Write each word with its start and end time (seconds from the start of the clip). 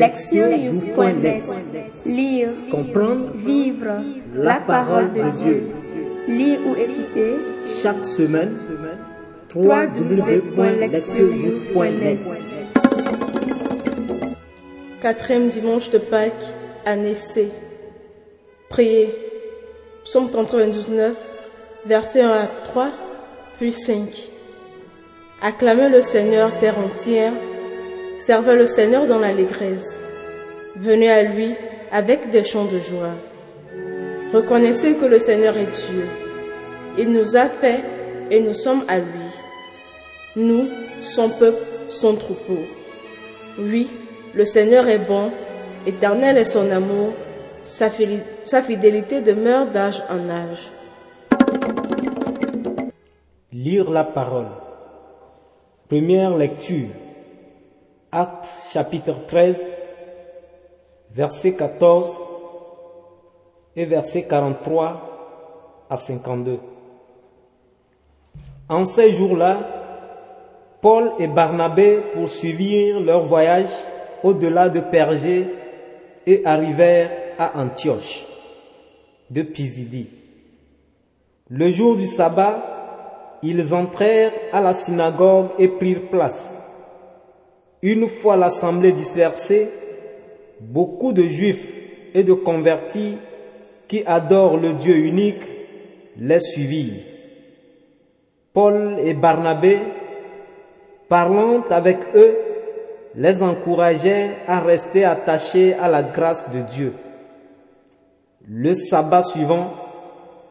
Lectionnews.net 0.00 1.44
Lire, 2.06 2.48
Comprendre, 2.70 3.32
vivre 3.34 3.98
la 4.34 4.60
parole 4.60 5.12
de 5.12 5.30
Dieu. 5.42 5.66
Lire 6.26 6.60
ou 6.66 6.74
écouter 6.74 7.36
chaque 7.82 8.06
semaine, 8.06 8.56
www.lectionnews.net 9.54 12.20
Quatrième 15.02 15.48
dimanche 15.48 15.90
de 15.90 15.98
Pâques, 15.98 16.54
année 16.86 17.14
C. 17.14 17.50
Priez. 18.70 19.14
Psaume 20.04 20.30
99, 20.30 21.14
versets 21.84 22.22
1 22.22 22.30
à 22.30 22.46
3, 22.46 22.90
puis 23.58 23.70
5. 23.70 24.30
Acclamez 25.42 25.90
le 25.90 26.00
Seigneur 26.00 26.50
terre 26.58 26.78
entière, 26.78 27.34
servez 28.20 28.54
le 28.54 28.66
Seigneur 28.66 29.06
dans 29.06 29.18
l'allégresse. 29.18 30.02
Venez 30.76 31.10
à 31.10 31.22
lui 31.22 31.54
avec 31.90 32.30
des 32.30 32.44
chants 32.44 32.66
de 32.66 32.78
joie. 32.78 33.16
Reconnaissez 34.32 34.94
que 34.94 35.06
le 35.06 35.18
Seigneur 35.18 35.56
est 35.56 35.66
Dieu. 35.66 36.04
Il 36.98 37.10
nous 37.10 37.36
a 37.36 37.46
fait 37.46 37.80
et 38.30 38.40
nous 38.40 38.54
sommes 38.54 38.84
à 38.86 38.98
lui. 38.98 39.30
Nous, 40.36 40.68
son 41.00 41.30
peuple, 41.30 41.64
son 41.88 42.14
troupeau. 42.14 42.58
Oui, 43.58 43.88
le 44.34 44.44
Seigneur 44.44 44.86
est 44.86 44.98
bon, 44.98 45.32
éternel 45.86 46.38
est 46.38 46.44
son 46.44 46.70
amour, 46.70 47.12
sa, 47.64 47.90
fidélité 47.90 49.20
demeure 49.20 49.66
d'âge 49.66 50.02
en 50.08 50.30
âge. 50.30 50.70
Lire 53.52 53.90
la 53.90 54.04
parole. 54.04 54.46
Première 55.88 56.36
lecture. 56.36 56.86
Acte 58.12 58.50
chapitre 58.72 59.14
13, 59.28 59.76
verset 61.12 61.54
14 61.54 62.16
et 63.76 63.84
verset 63.84 64.26
43 64.26 65.86
à 65.88 65.96
52. 65.96 66.58
En 68.68 68.84
ces 68.84 69.12
jours-là, 69.12 69.58
Paul 70.80 71.12
et 71.20 71.28
Barnabé 71.28 72.00
poursuivirent 72.14 72.98
leur 72.98 73.22
voyage 73.22 73.70
au-delà 74.24 74.68
de 74.68 74.80
Pergé 74.80 75.46
et 76.26 76.42
arrivèrent 76.44 77.12
à 77.38 77.60
Antioche 77.60 78.26
de 79.30 79.42
Pisidie. 79.42 80.08
Le 81.48 81.70
jour 81.70 81.94
du 81.94 82.06
sabbat, 82.06 83.38
ils 83.44 83.72
entrèrent 83.72 84.32
à 84.52 84.60
la 84.60 84.72
synagogue 84.72 85.50
et 85.60 85.68
prirent 85.68 86.08
place. 86.10 86.59
Une 87.82 88.08
fois 88.08 88.36
l'assemblée 88.36 88.92
dispersée, 88.92 89.68
beaucoup 90.60 91.12
de 91.12 91.22
juifs 91.22 91.72
et 92.14 92.22
de 92.22 92.34
convertis 92.34 93.16
qui 93.88 94.02
adorent 94.04 94.58
le 94.58 94.74
Dieu 94.74 94.96
unique 94.96 95.42
les 96.18 96.40
suivirent. 96.40 97.02
Paul 98.52 98.98
et 99.02 99.14
Barnabé, 99.14 99.78
parlant 101.08 101.62
avec 101.70 101.98
eux, 102.14 102.36
les 103.14 103.42
encourageaient 103.42 104.30
à 104.46 104.60
rester 104.60 105.04
attachés 105.04 105.74
à 105.74 105.88
la 105.88 106.02
grâce 106.02 106.50
de 106.50 106.60
Dieu. 106.72 106.92
Le 108.48 108.74
sabbat 108.74 109.22
suivant, 109.22 109.72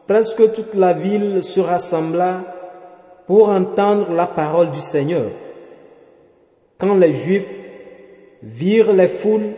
presque 0.06 0.52
toute 0.52 0.74
la 0.74 0.92
ville 0.92 1.44
se 1.44 1.60
rassembla 1.60 2.42
pour 3.26 3.48
entendre 3.48 4.12
la 4.12 4.26
parole 4.26 4.70
du 4.70 4.80
Seigneur. 4.80 5.30
Quand 6.80 6.94
les 6.94 7.12
Juifs 7.12 7.46
virent 8.42 8.94
les 8.94 9.06
foules, 9.06 9.52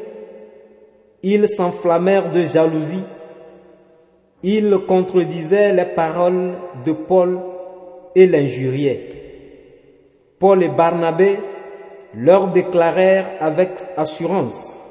ils 1.22 1.48
s'enflammèrent 1.48 2.32
de 2.32 2.42
jalousie. 2.42 3.04
Ils 4.42 4.76
contredisaient 4.88 5.72
les 5.72 5.94
paroles 5.94 6.54
de 6.84 6.90
Paul 6.90 7.38
et 8.16 8.26
l'injuriaient. 8.26 9.08
Paul 10.40 10.64
et 10.64 10.68
Barnabé 10.68 11.38
leur 12.14 12.48
déclarèrent 12.48 13.30
avec 13.40 13.70
assurance, 13.96 14.84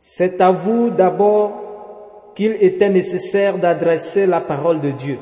C'est 0.00 0.40
à 0.40 0.50
vous 0.50 0.90
d'abord 0.90 2.32
qu'il 2.34 2.56
était 2.60 2.88
nécessaire 2.88 3.58
d'adresser 3.58 4.26
la 4.26 4.40
parole 4.40 4.80
de 4.80 4.90
Dieu, 4.90 5.18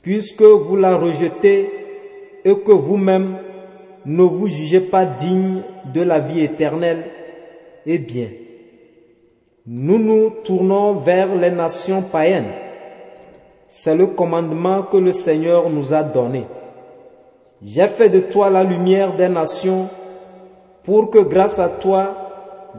puisque 0.00 0.42
vous 0.42 0.76
la 0.76 0.96
rejetez 0.96 1.70
et 2.44 2.56
que 2.56 2.72
vous-même 2.72 3.36
ne 4.04 4.22
vous 4.22 4.48
jugez 4.48 4.80
pas 4.80 5.04
digne 5.04 5.62
de 5.92 6.02
la 6.02 6.18
vie 6.18 6.40
éternelle, 6.40 7.04
eh 7.86 7.98
bien, 7.98 8.28
nous 9.66 9.98
nous 9.98 10.30
tournons 10.44 10.94
vers 10.94 11.34
les 11.34 11.50
nations 11.50 12.02
païennes. 12.02 12.52
C'est 13.68 13.94
le 13.94 14.08
commandement 14.08 14.82
que 14.82 14.96
le 14.96 15.12
Seigneur 15.12 15.70
nous 15.70 15.94
a 15.94 16.02
donné. 16.02 16.46
J'ai 17.62 17.86
fait 17.86 18.08
de 18.08 18.20
toi 18.20 18.50
la 18.50 18.64
lumière 18.64 19.16
des 19.16 19.28
nations 19.28 19.88
pour 20.82 21.10
que 21.10 21.18
grâce 21.18 21.58
à 21.58 21.68
toi, 21.68 22.16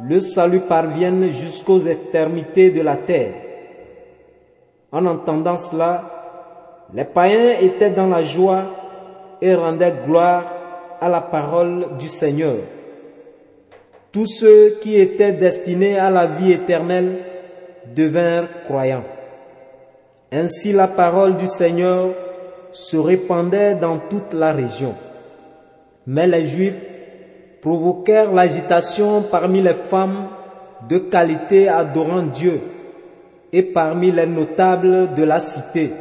le 0.03 0.19
salut 0.19 0.61
parvienne 0.61 1.31
jusqu'aux 1.31 1.79
extrémités 1.79 2.69
de 2.69 2.81
la 2.81 2.97
terre. 2.97 3.34
En 4.91 5.05
entendant 5.05 5.55
cela, 5.55 6.03
les 6.94 7.05
païens 7.05 7.59
étaient 7.61 7.91
dans 7.91 8.07
la 8.07 8.23
joie 8.23 8.63
et 9.41 9.55
rendaient 9.55 9.94
gloire 10.05 10.44
la 11.09 11.22
parole 11.22 11.97
du 12.00 12.08
Seigneur. 12.08 12.56
Tous 14.12 14.28
ceux 14.28 14.78
qui 14.81 14.96
étaient 14.96 15.34
destinés 15.34 15.97
à 15.97 16.09
la 16.09 16.28
vie 16.28 16.52
éternelle 16.52 17.19
devinrent 17.96 18.47
croyants. 18.66 19.03
Ainsi 20.31 20.72
la 20.72 20.88
parole 20.88 21.36
du 21.36 21.47
Seigneur 21.47 22.09
se 22.72 22.97
répandait 22.97 23.75
dans 23.75 23.97
toute 23.97 24.34
la 24.34 24.52
région. 24.52 24.96
Mais 26.08 26.28
les 26.28 26.46
Juifs 26.46 26.80
provoquèrent 27.62 28.31
l'agitation 28.31 29.24
parmi 29.24 29.62
les 29.62 29.74
femmes 29.74 30.28
de 30.90 30.97
qualité 30.97 31.70
adorant 31.70 32.24
Dieu 32.24 32.62
et 33.52 33.64
parmi 33.64 34.12
les 34.12 34.25
notables 34.25 35.14
de 35.16 35.24
la 35.24 35.40
cité. 35.40 35.91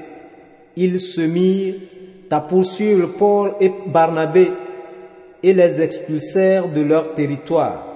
Ils 0.77 0.99
se 0.99 1.21
mirent 1.21 1.75
à 2.31 2.41
poursuivre 2.41 3.11
Paul 3.19 3.53
et 3.61 3.71
Barnabé 3.87 4.51
et 5.43 5.53
les 5.53 5.81
expulsèrent 5.81 6.69
de 6.69 6.81
leur 6.81 7.15
territoire. 7.15 7.87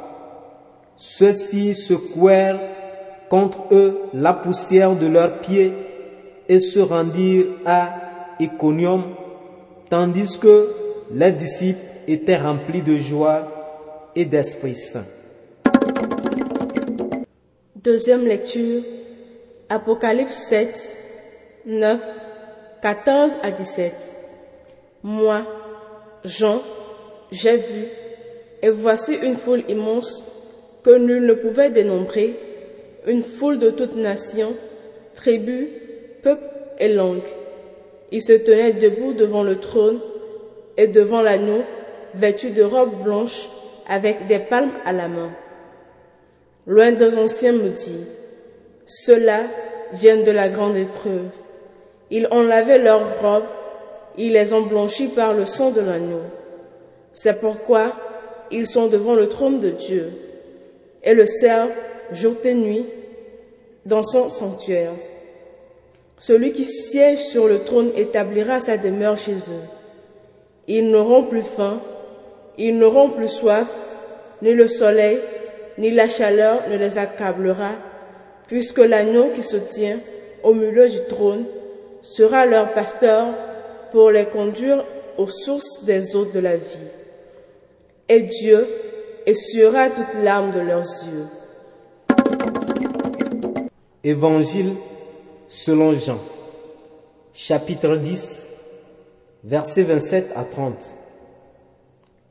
Ceux-ci 0.96 1.74
secouèrent 1.74 2.60
contre 3.28 3.64
eux 3.72 4.02
la 4.14 4.32
poussière 4.32 4.96
de 4.96 5.06
leurs 5.06 5.40
pieds 5.40 5.72
et 6.48 6.58
se 6.58 6.80
rendirent 6.80 7.46
à 7.64 7.94
Iconium, 8.40 9.04
tandis 9.88 10.38
que 10.38 10.68
les 11.12 11.32
disciples 11.32 11.80
étaient 12.08 12.36
remplis 12.36 12.82
de 12.82 12.96
joie 12.96 14.10
et 14.14 14.24
d'Esprit 14.24 14.76
Saint. 14.76 15.04
Deuxième 17.74 18.24
lecture, 18.24 18.82
Apocalypse 19.68 20.34
7, 20.48 20.92
9, 21.66 22.00
14 22.82 23.38
à 23.42 23.50
17. 23.50 23.92
Moi, 25.02 25.42
Jean, 26.24 26.62
j'ai 27.30 27.56
vu, 27.56 27.84
et 28.62 28.70
voici 28.70 29.14
une 29.14 29.36
foule 29.36 29.64
immense 29.68 30.24
que 30.84 30.96
nul 30.96 31.26
ne 31.26 31.34
pouvait 31.34 31.70
dénombrer, 31.70 32.38
une 33.06 33.22
foule 33.22 33.58
de 33.58 33.70
toutes 33.70 33.96
nations, 33.96 34.54
tribus, 35.14 35.68
peuples 36.22 36.50
et 36.78 36.92
langues. 36.92 37.22
Ils 38.12 38.22
se 38.22 38.32
tenaient 38.32 38.72
debout 38.72 39.12
devant 39.12 39.42
le 39.42 39.58
trône 39.58 40.00
et 40.76 40.86
devant 40.86 41.22
l'agneau, 41.22 41.62
vêtus 42.14 42.50
de 42.50 42.62
robes 42.62 43.02
blanches 43.02 43.50
avec 43.88 44.26
des 44.26 44.38
palmes 44.38 44.72
à 44.84 44.92
la 44.92 45.08
main. 45.08 45.32
Loin 46.66 46.92
des 46.92 47.18
anciens 47.18 47.52
me 47.52 47.70
dit, 47.70 48.06
ceux-là 48.86 49.42
viennent 49.92 50.24
de 50.24 50.32
la 50.32 50.48
grande 50.48 50.76
épreuve. 50.76 51.30
Ils 52.10 52.28
ont 52.30 52.42
lavé 52.42 52.78
leurs 52.78 53.20
robes, 53.20 53.48
ils 54.16 54.32
les 54.32 54.52
ont 54.52 54.62
blanchies 54.62 55.08
par 55.08 55.34
le 55.34 55.46
sang 55.46 55.70
de 55.70 55.80
l'agneau. 55.80 56.22
C'est 57.16 57.40
pourquoi 57.40 57.94
ils 58.50 58.66
sont 58.66 58.88
devant 58.88 59.14
le 59.14 59.30
trône 59.30 59.58
de 59.58 59.70
Dieu 59.70 60.12
et 61.02 61.14
le 61.14 61.24
servent 61.24 61.72
jour 62.12 62.34
et 62.44 62.52
nuit 62.52 62.84
dans 63.86 64.02
son 64.02 64.28
sanctuaire. 64.28 64.92
Celui 66.18 66.52
qui 66.52 66.66
siège 66.66 67.20
sur 67.20 67.48
le 67.48 67.60
trône 67.60 67.90
établira 67.96 68.60
sa 68.60 68.76
demeure 68.76 69.16
chez 69.16 69.36
eux. 69.36 69.66
Ils 70.68 70.90
n'auront 70.90 71.24
plus 71.24 71.40
faim, 71.40 71.80
ils 72.58 72.76
n'auront 72.76 73.08
plus 73.08 73.30
soif, 73.30 73.74
ni 74.42 74.52
le 74.52 74.68
soleil, 74.68 75.18
ni 75.78 75.92
la 75.92 76.08
chaleur 76.08 76.68
ne 76.68 76.76
les 76.76 76.98
accablera, 76.98 77.76
puisque 78.46 78.78
l'agneau 78.80 79.30
qui 79.34 79.42
se 79.42 79.56
tient 79.56 80.00
au 80.42 80.52
milieu 80.52 80.86
du 80.90 81.00
trône 81.08 81.46
sera 82.02 82.44
leur 82.44 82.74
pasteur 82.74 83.28
pour 83.90 84.10
les 84.10 84.26
conduire 84.26 84.84
aux 85.16 85.28
sources 85.28 85.82
des 85.84 86.14
eaux 86.14 86.26
de 86.26 86.40
la 86.40 86.56
vie. 86.56 86.88
Et 88.08 88.22
Dieu, 88.22 88.66
essuiera 89.26 89.90
toute 89.90 90.14
larme 90.22 90.52
de 90.52 90.60
leurs 90.60 90.84
yeux. 90.84 91.26
Évangile 94.04 94.72
selon 95.48 95.94
Jean, 95.94 96.18
chapitre 97.34 97.96
10, 97.96 98.48
versets 99.42 99.82
27 99.82 100.32
à 100.36 100.44
30. 100.44 100.96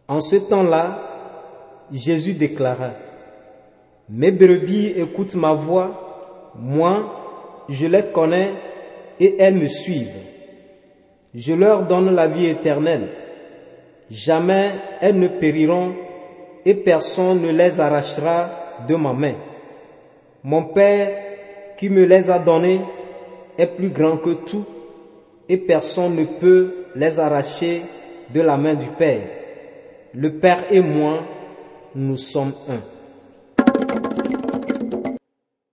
En 0.07 0.21
ce 0.21 0.37
temps-là, 0.37 1.01
Jésus 1.91 2.33
déclara, 2.33 2.91
Mes 4.07 4.31
brebis 4.31 4.93
écoutent 4.95 5.35
ma 5.35 5.51
voix, 5.51 6.53
moi, 6.55 7.65
je 7.67 7.85
les 7.87 8.05
connais 8.13 8.53
et 9.19 9.35
elles 9.39 9.55
me 9.55 9.67
suivent. 9.67 10.07
Je 11.33 11.53
leur 11.53 11.85
donne 11.85 12.15
la 12.15 12.27
vie 12.27 12.45
éternelle. 12.45 13.24
Jamais 14.09 14.71
elles 15.01 15.19
ne 15.19 15.27
périront 15.27 15.95
et 16.63 16.75
personne 16.75 17.41
ne 17.41 17.51
les 17.51 17.79
arrachera 17.79 18.49
de 18.87 18.95
ma 18.95 19.13
main. 19.13 19.35
Mon 20.43 20.65
Père 20.65 21.75
qui 21.77 21.89
me 21.89 22.05
les 22.05 22.29
a 22.29 22.39
donnés 22.39 22.81
est 23.57 23.67
plus 23.67 23.89
grand 23.89 24.17
que 24.17 24.31
tout 24.45 24.65
et 25.49 25.57
personne 25.57 26.15
ne 26.15 26.25
peut 26.25 26.85
les 26.95 27.19
arracher 27.19 27.81
de 28.33 28.41
la 28.41 28.57
main 28.57 28.75
du 28.75 28.87
Père. 28.87 29.21
Le 30.13 30.39
Père 30.39 30.71
et 30.71 30.81
moi, 30.81 31.23
nous 31.93 32.17
sommes 32.17 32.53
un. 32.69 32.79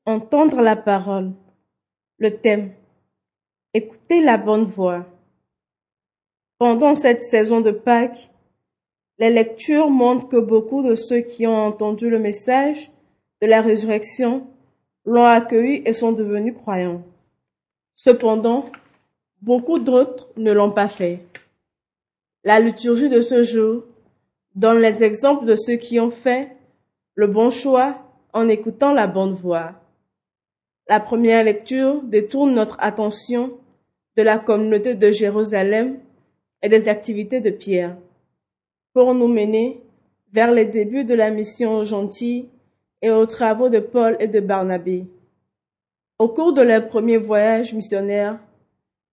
Entendre 0.05 0.61
la 0.62 0.76
parole. 0.76 1.32
Le 2.19 2.37
thème. 2.37 2.73
Écoutez 3.75 4.20
la 4.20 4.37
bonne 4.37 4.64
voix. 4.64 5.06
Pendant 6.62 6.94
cette 6.94 7.24
saison 7.24 7.60
de 7.60 7.72
Pâques, 7.72 8.30
les 9.18 9.30
lectures 9.30 9.90
montrent 9.90 10.28
que 10.28 10.36
beaucoup 10.36 10.84
de 10.84 10.94
ceux 10.94 11.18
qui 11.18 11.44
ont 11.44 11.56
entendu 11.56 12.08
le 12.08 12.20
message 12.20 12.92
de 13.40 13.48
la 13.48 13.60
résurrection 13.60 14.46
l'ont 15.04 15.24
accueilli 15.24 15.82
et 15.84 15.92
sont 15.92 16.12
devenus 16.12 16.54
croyants. 16.54 17.02
Cependant, 17.96 18.62
beaucoup 19.40 19.80
d'autres 19.80 20.28
ne 20.36 20.52
l'ont 20.52 20.70
pas 20.70 20.86
fait. 20.86 21.26
La 22.44 22.60
liturgie 22.60 23.08
de 23.08 23.22
ce 23.22 23.42
jour 23.42 23.82
donne 24.54 24.78
les 24.78 25.02
exemples 25.02 25.46
de 25.46 25.56
ceux 25.56 25.78
qui 25.78 25.98
ont 25.98 26.12
fait 26.12 26.56
le 27.16 27.26
bon 27.26 27.50
choix 27.50 27.96
en 28.32 28.48
écoutant 28.48 28.92
la 28.92 29.08
bonne 29.08 29.34
voix. 29.34 29.72
La 30.86 31.00
première 31.00 31.42
lecture 31.42 32.02
détourne 32.04 32.54
notre 32.54 32.76
attention 32.78 33.50
de 34.16 34.22
la 34.22 34.38
communauté 34.38 34.94
de 34.94 35.10
Jérusalem 35.10 35.98
et 36.62 36.68
des 36.68 36.88
activités 36.88 37.40
de 37.40 37.50
Pierre 37.50 37.96
pour 38.92 39.14
nous 39.14 39.28
mener 39.28 39.80
vers 40.32 40.52
les 40.52 40.64
débuts 40.64 41.04
de 41.04 41.14
la 41.14 41.30
mission 41.30 41.84
gentille 41.84 42.48
et 43.02 43.10
aux 43.10 43.26
travaux 43.26 43.68
de 43.68 43.80
Paul 43.80 44.16
et 44.20 44.28
de 44.28 44.40
Barnabé. 44.40 45.04
Au 46.18 46.28
cours 46.28 46.52
de 46.52 46.62
leur 46.62 46.88
premier 46.88 47.18
voyage 47.18 47.74
missionnaire, 47.74 48.38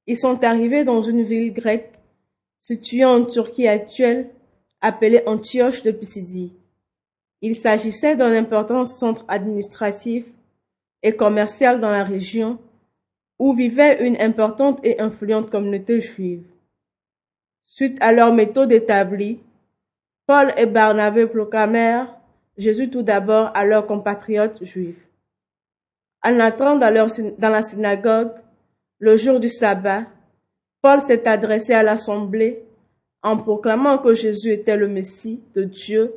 ils 0.06 0.18
sont 0.18 0.44
arrivés 0.44 0.84
dans 0.84 1.02
une 1.02 1.24
ville 1.24 1.54
grecque 1.54 1.94
située 2.62 3.06
en 3.06 3.26
Turquie 3.26 3.68
actuelle 3.68 4.30
appelée 4.82 5.24
Antioche 5.26 5.84
de 5.84 5.92
Pisidie. 5.92 6.54
Il 7.42 7.56
s'agissait 7.56 8.16
d'un 8.16 8.34
important 8.34 8.86
centre 8.86 9.26
administratif 9.28 10.26
et 11.04 11.16
commercial 11.16 11.80
dans 11.80 11.90
la 11.90 12.04
région 12.04 12.60
où 13.40 13.54
vivait 13.54 14.06
une 14.06 14.22
importante 14.22 14.80
et 14.84 15.00
influente 15.00 15.50
communauté 15.50 16.02
juive. 16.02 16.44
Suite 17.70 18.02
à 18.02 18.12
leur 18.12 18.34
méthode 18.34 18.72
établie, 18.72 19.40
Paul 20.26 20.52
et 20.58 20.66
Barnabé 20.66 21.28
proclamèrent 21.28 22.14
Jésus 22.58 22.90
tout 22.90 23.04
d'abord 23.04 23.52
à 23.54 23.64
leurs 23.64 23.86
compatriotes 23.86 24.64
juifs. 24.64 25.08
En 26.24 26.40
entrant 26.40 26.76
dans, 26.78 27.08
dans 27.38 27.50
la 27.50 27.62
synagogue, 27.62 28.32
le 28.98 29.16
jour 29.16 29.40
du 29.40 29.50
sabbat, 29.50 30.08
Paul 30.82 31.00
s'est 31.00 31.28
adressé 31.28 31.74
à 31.74 31.84
l'assemblée 31.84 32.64
en 33.22 33.38
proclamant 33.38 34.00
que 34.00 34.16
Jésus 34.16 34.52
était 34.52 34.76
le 34.76 34.88
Messie 34.88 35.44
de 35.54 35.64
Dieu 35.64 36.12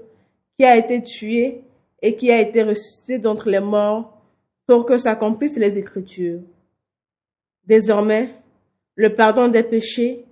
qui 0.59 0.65
a 0.65 0.77
été 0.77 1.03
tué 1.03 1.61
et 2.01 2.17
qui 2.17 2.33
a 2.33 2.41
été 2.41 2.63
ressuscité 2.63 3.19
d'entre 3.19 3.51
les 3.51 3.61
morts 3.61 4.19
pour 4.67 4.87
que 4.87 4.97
s'accomplissent 4.97 5.59
les 5.59 5.77
Écritures. 5.77 6.41
Désormais, 7.67 8.35
le 8.97 9.15
pardon 9.15 9.49
des 9.49 9.63
péchés 9.63 10.25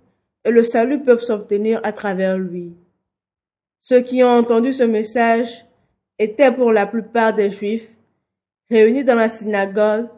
le 0.44 0.62
salut 0.62 1.00
peuvent 1.00 1.20
s'obtenir 1.20 1.80
à 1.82 1.92
travers 1.92 2.38
lui. 2.38 2.74
Ceux 3.80 4.00
qui 4.00 4.22
ont 4.22 4.36
entendu 4.36 4.72
ce 4.72 4.84
message 4.84 5.66
étaient 6.18 6.52
pour 6.52 6.72
la 6.72 6.86
plupart 6.86 7.34
des 7.34 7.50
Juifs 7.50 7.96
réunis 8.70 9.04
dans 9.04 9.14
la 9.14 9.28
synagogue 9.28 10.08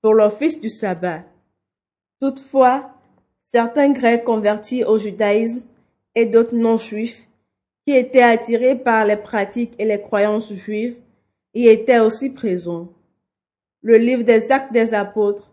pour 0.00 0.14
l'office 0.14 0.60
du 0.60 0.68
sabbat. 0.68 1.24
Toutefois, 2.20 2.90
certains 3.40 3.90
Grecs 3.90 4.24
convertis 4.24 4.84
au 4.84 4.98
judaïsme 4.98 5.62
et 6.14 6.26
d'autres 6.26 6.54
non-juifs 6.54 7.28
qui 7.86 7.92
étaient 7.92 8.22
attirés 8.22 8.76
par 8.76 9.04
les 9.04 9.16
pratiques 9.16 9.74
et 9.78 9.84
les 9.84 10.00
croyances 10.00 10.52
juives 10.52 10.96
y 11.54 11.68
étaient 11.68 12.00
aussi 12.00 12.30
présents. 12.30 12.88
Le 13.82 13.96
livre 13.96 14.24
des 14.24 14.50
Actes 14.52 14.72
des 14.72 14.94
Apôtres 14.94 15.50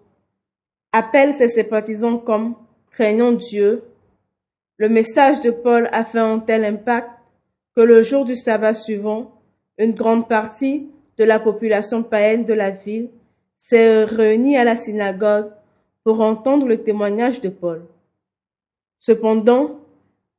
appelle 0.92 1.34
ses 1.34 1.48
sympathisants 1.48 2.18
comme 2.18 2.56
craignant 2.92 3.32
Dieu. 3.32 3.84
Le 4.78 4.90
message 4.90 5.40
de 5.40 5.52
Paul 5.52 5.88
a 5.94 6.04
fait 6.04 6.20
un 6.20 6.40
tel 6.40 6.66
impact 6.66 7.10
que 7.76 7.82
le 7.82 8.02
jour 8.02 8.26
du 8.26 8.36
sabbat 8.36 8.74
suivant, 8.74 9.32
une 9.78 9.94
grande 9.94 10.28
partie 10.28 10.90
de 11.18 11.24
la 11.24 11.40
population 11.40 12.04
païenne 12.04 12.44
de 12.44 12.54
la 12.54 12.72
ville 12.72 13.10
s'est 13.58 14.04
réunie 14.04 14.58
à 14.58 14.66
la 14.66 14.76
synagogue 14.76 15.50
pour 16.04 16.20
entendre 16.20 16.68
le 16.68 16.84
témoignage 16.84 17.40
de 17.40 17.50
Paul. 17.50 17.86
Cependant, 19.00 19.80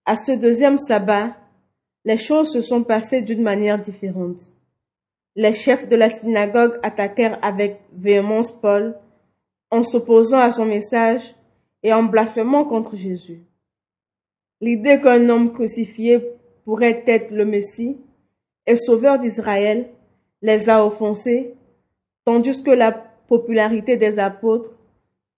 à 0.04 0.16
ce 0.16 0.32
deuxième 0.32 0.78
sabbat, 0.78 1.34
les 2.04 2.18
choses 2.18 2.52
se 2.52 2.60
sont 2.60 2.84
passées 2.84 3.22
d'une 3.22 3.42
manière 3.42 3.78
différente. 3.78 4.40
Les 5.34 5.54
chefs 5.54 5.88
de 5.88 5.96
la 5.96 6.08
synagogue 6.08 6.78
attaquèrent 6.82 7.38
avec 7.42 7.80
véhémence 7.92 8.52
Paul 8.52 8.96
en 9.70 9.82
s'opposant 9.82 10.40
à 10.40 10.52
son 10.52 10.66
message 10.66 11.34
et 11.82 11.92
en 11.92 12.02
blasphémant 12.02 12.64
contre 12.64 12.96
Jésus. 12.96 13.40
L'idée 14.60 15.00
qu'un 15.00 15.28
homme 15.28 15.52
crucifié 15.52 16.20
pourrait 16.64 17.04
être 17.06 17.30
le 17.30 17.44
Messie 17.44 17.98
et 18.66 18.76
sauveur 18.76 19.18
d'Israël 19.18 19.88
les 20.42 20.70
a 20.70 20.84
offensés, 20.84 21.54
tandis 22.24 22.62
que 22.62 22.70
la 22.70 22.92
popularité 22.92 23.96
des 23.96 24.18
apôtres 24.18 24.72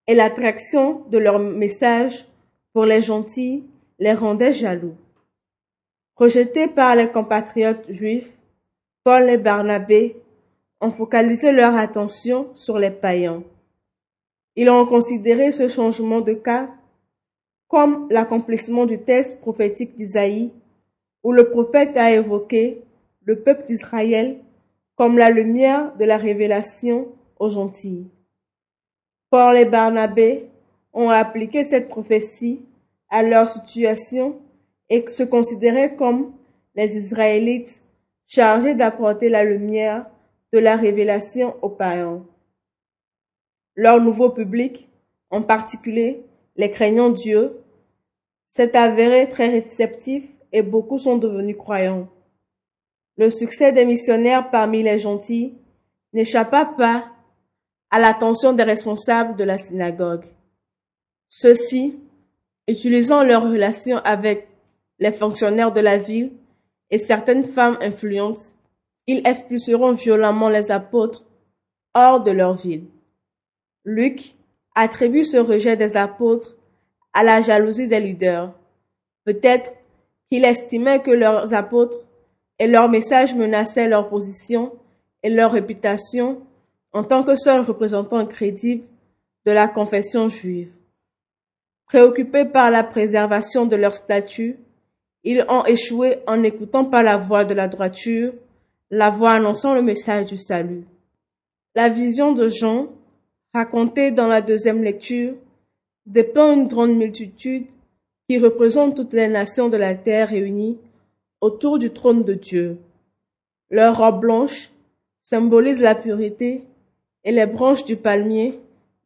et 0.06 0.14
l'attraction 0.14 1.04
de 1.10 1.18
leur 1.18 1.38
message 1.38 2.26
pour 2.72 2.84
les 2.84 3.00
gentils 3.00 3.64
les 3.98 4.12
rendaient 4.12 4.52
jaloux. 4.52 4.96
Rejetés 6.16 6.68
par 6.68 6.96
les 6.96 7.08
compatriotes 7.08 7.90
juifs, 7.90 8.32
Paul 9.04 9.28
et 9.28 9.36
Barnabé 9.36 10.16
ont 10.80 10.90
focalisé 10.90 11.52
leur 11.52 11.74
attention 11.76 12.48
sur 12.54 12.78
les 12.78 12.90
païens. 12.90 13.42
Ils 14.56 14.70
ont 14.70 14.86
considéré 14.86 15.52
ce 15.52 15.68
changement 15.68 16.20
de 16.20 16.34
cas 16.34 16.68
comme 17.68 18.08
l'accomplissement 18.10 18.86
du 18.86 18.98
texte 18.98 19.40
prophétique 19.40 19.94
d'Isaïe, 19.94 20.50
où 21.22 21.32
le 21.32 21.50
prophète 21.50 21.96
a 21.96 22.10
évoqué 22.12 22.82
le 23.24 23.40
peuple 23.40 23.66
d'Israël 23.66 24.38
comme 24.96 25.18
la 25.18 25.30
lumière 25.30 25.94
de 25.96 26.04
la 26.04 26.16
révélation 26.16 27.08
aux 27.38 27.48
gentils. 27.48 28.08
Paul 29.30 29.56
et 29.56 29.66
Barnabé 29.66 30.48
ont 30.94 31.10
appliqué 31.10 31.62
cette 31.62 31.88
prophétie 31.88 32.62
à 33.10 33.22
leur 33.22 33.48
situation 33.48 34.40
et 34.88 35.06
se 35.06 35.22
considéraient 35.22 35.94
comme 35.94 36.32
les 36.74 36.96
Israélites 36.96 37.84
chargés 38.26 38.74
d'apporter 38.74 39.28
la 39.28 39.44
lumière 39.44 40.06
de 40.52 40.58
la 40.58 40.76
révélation 40.76 41.54
aux 41.60 41.68
païens. 41.68 42.24
Leur 43.74 44.00
nouveau 44.00 44.30
public, 44.30 44.88
en 45.30 45.42
particulier 45.42 46.24
les 46.58 46.70
craignants 46.70 47.10
Dieu, 47.10 47.60
s'est 48.48 48.76
avéré 48.76 49.28
très 49.28 49.48
réceptif 49.48 50.24
et 50.52 50.62
beaucoup 50.62 50.98
sont 50.98 51.16
devenus 51.16 51.56
croyants. 51.56 52.08
Le 53.16 53.30
succès 53.30 53.72
des 53.72 53.84
missionnaires 53.84 54.50
parmi 54.50 54.82
les 54.82 54.98
gentils 54.98 55.54
n'échappa 56.12 56.66
pas 56.66 57.10
à 57.90 57.98
l'attention 57.98 58.52
des 58.52 58.64
responsables 58.64 59.36
de 59.36 59.44
la 59.44 59.56
synagogue. 59.56 60.24
Ceux-ci, 61.30 61.98
utilisant 62.66 63.22
leurs 63.22 63.42
relations 63.42 63.98
avec 63.98 64.48
les 64.98 65.12
fonctionnaires 65.12 65.72
de 65.72 65.80
la 65.80 65.96
ville 65.96 66.32
et 66.90 66.98
certaines 66.98 67.44
femmes 67.44 67.78
influentes, 67.80 68.54
ils 69.06 69.26
expulseront 69.26 69.92
violemment 69.92 70.48
les 70.48 70.70
apôtres 70.70 71.24
hors 71.94 72.22
de 72.22 72.30
leur 72.30 72.54
ville. 72.54 72.86
Luc 73.84 74.34
attribue 74.78 75.24
ce 75.24 75.38
rejet 75.38 75.76
des 75.76 75.96
apôtres 75.96 76.54
à 77.12 77.24
la 77.24 77.40
jalousie 77.40 77.88
des 77.88 77.98
leaders. 77.98 78.52
Peut-être 79.24 79.72
qu'il 80.30 80.44
estimait 80.44 81.02
que 81.02 81.10
leurs 81.10 81.52
apôtres 81.52 81.98
et 82.60 82.68
leur 82.68 82.88
message 82.88 83.34
menaçait 83.34 83.88
leur 83.88 84.08
position 84.08 84.72
et 85.24 85.30
leur 85.30 85.50
réputation 85.50 86.42
en 86.92 87.02
tant 87.02 87.24
que 87.24 87.34
seuls 87.34 87.62
représentants 87.62 88.24
crédibles 88.26 88.84
de 89.44 89.50
la 89.50 89.66
confession 89.66 90.28
juive. 90.28 90.70
Préoccupés 91.86 92.44
par 92.44 92.70
la 92.70 92.84
préservation 92.84 93.66
de 93.66 93.74
leur 93.74 93.94
statut, 93.94 94.58
ils 95.24 95.44
ont 95.48 95.64
échoué 95.64 96.18
en 96.28 96.36
n'écoutant 96.36 96.84
pas 96.84 97.02
la 97.02 97.16
voix 97.16 97.44
de 97.44 97.54
la 97.54 97.66
droiture, 97.66 98.32
la 98.90 99.10
voix 99.10 99.32
annonçant 99.32 99.74
le 99.74 99.82
message 99.82 100.26
du 100.26 100.38
salut. 100.38 100.84
La 101.74 101.88
vision 101.88 102.32
de 102.32 102.46
Jean, 102.46 102.88
racontée 103.54 104.10
dans 104.10 104.26
la 104.26 104.40
deuxième 104.40 104.82
lecture, 104.82 105.34
dépeint 106.06 106.52
une 106.52 106.68
grande 106.68 106.96
multitude 106.96 107.66
qui 108.28 108.38
représente 108.38 108.96
toutes 108.96 109.12
les 109.12 109.28
nations 109.28 109.68
de 109.68 109.76
la 109.76 109.94
terre 109.94 110.28
réunies 110.28 110.78
autour 111.40 111.78
du 111.78 111.90
trône 111.90 112.24
de 112.24 112.34
Dieu. 112.34 112.78
Leurs 113.70 113.98
robes 113.98 114.20
blanches 114.20 114.70
symbolisent 115.22 115.82
la 115.82 115.94
pureté 115.94 116.64
et 117.24 117.32
les 117.32 117.46
branches 117.46 117.84
du 117.84 117.96
palmier 117.96 118.58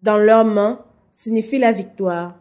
dans 0.02 0.18
leurs 0.18 0.44
mains 0.44 0.84
signifient 1.12 1.58
la 1.58 1.72
victoire. 1.72 2.34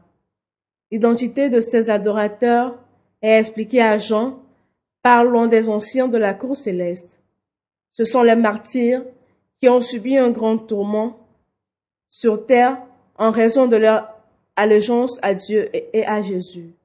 L'identité 0.91 1.49
de 1.49 1.61
ces 1.61 1.89
adorateurs 1.89 2.77
est 3.21 3.39
expliquée 3.39 3.81
à 3.81 3.97
Jean 3.97 4.39
par 5.01 5.23
l'un 5.23 5.47
des 5.47 5.69
anciens 5.69 6.07
de 6.07 6.17
la 6.17 6.33
cour 6.33 6.55
céleste. 6.55 7.19
Ce 7.93 8.03
sont 8.03 8.23
les 8.23 8.35
martyrs 8.35 9.03
qui 9.59 9.69
ont 9.69 9.81
subi 9.81 10.17
un 10.17 10.31
grand 10.31 10.57
tourment 10.57 11.17
sur 12.11 12.45
terre 12.45 12.77
en 13.15 13.31
raison 13.31 13.65
de 13.65 13.77
leur 13.77 14.13
allégeance 14.55 15.19
à 15.23 15.33
Dieu 15.33 15.69
et 15.73 16.05
à 16.05 16.21
Jésus. 16.21 16.75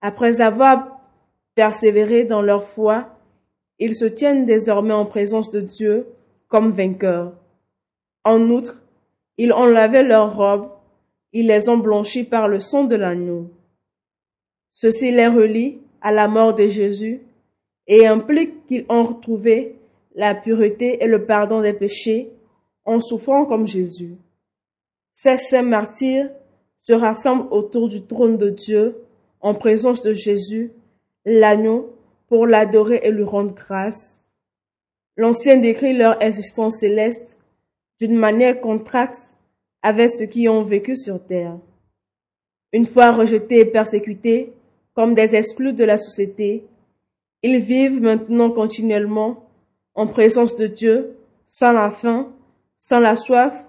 Après 0.00 0.40
avoir 0.40 1.00
persévéré 1.54 2.24
dans 2.24 2.40
leur 2.40 2.64
foi, 2.64 3.08
ils 3.78 3.94
se 3.94 4.04
tiennent 4.04 4.46
désormais 4.46 4.94
en 4.94 5.04
présence 5.04 5.50
de 5.50 5.60
Dieu 5.60 6.06
comme 6.48 6.70
vainqueurs. 6.70 7.32
En 8.24 8.40
outre, 8.48 8.80
ils 9.36 9.52
ont 9.52 9.66
lavé 9.66 10.02
leurs 10.02 10.36
robes, 10.36 10.70
ils 11.32 11.48
les 11.48 11.68
ont 11.68 11.78
blanchies 11.78 12.24
par 12.24 12.46
le 12.46 12.60
sang 12.60 12.84
de 12.84 12.94
l'agneau. 12.94 13.50
Ceci 14.72 15.10
les 15.10 15.26
relie 15.26 15.78
à 16.00 16.12
la 16.12 16.28
mort 16.28 16.54
de 16.54 16.66
Jésus 16.66 17.22
et 17.88 18.06
implique 18.06 18.66
qu'ils 18.66 18.86
ont 18.88 19.02
retrouvé 19.02 19.76
la 20.14 20.34
pureté 20.34 21.02
et 21.02 21.08
le 21.08 21.26
pardon 21.26 21.60
des 21.60 21.72
péchés 21.72 22.30
en 22.84 23.00
souffrant 23.00 23.46
comme 23.46 23.66
Jésus. 23.66 24.14
Ces 25.14 25.36
saints 25.36 25.62
martyrs 25.62 26.30
se 26.80 26.92
rassemblent 26.92 27.48
autour 27.52 27.88
du 27.88 28.02
trône 28.02 28.36
de 28.36 28.50
Dieu 28.50 28.96
en 29.40 29.54
présence 29.54 30.02
de 30.02 30.12
Jésus, 30.12 30.72
l'agneau, 31.24 31.96
pour 32.28 32.46
l'adorer 32.46 33.00
et 33.04 33.10
lui 33.10 33.22
rendre 33.22 33.54
grâce. 33.54 34.20
L'Ancien 35.16 35.58
décrit 35.58 35.96
leur 35.96 36.20
existence 36.22 36.78
céleste 36.80 37.38
d'une 38.00 38.16
manière 38.16 38.60
contraste 38.60 39.34
avec 39.82 40.10
ceux 40.10 40.26
qui 40.26 40.48
ont 40.48 40.64
vécu 40.64 40.96
sur 40.96 41.24
terre. 41.24 41.58
Une 42.72 42.86
fois 42.86 43.12
rejetés 43.12 43.60
et 43.60 43.64
persécutés 43.64 44.52
comme 44.94 45.14
des 45.14 45.36
exclus 45.36 45.72
de 45.72 45.84
la 45.84 45.98
société, 45.98 46.64
ils 47.42 47.60
vivent 47.60 48.00
maintenant 48.00 48.50
continuellement 48.50 49.48
en 49.94 50.06
présence 50.06 50.56
de 50.56 50.66
Dieu, 50.66 51.16
sans 51.46 51.72
la 51.72 51.90
faim, 51.90 52.32
sans 52.80 52.98
la 52.98 53.14
soif 53.14 53.63